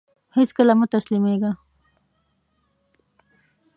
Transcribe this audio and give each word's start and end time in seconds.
هيڅکله 0.35 0.73
مه 0.79 0.85
تسلميږه! 0.93 1.51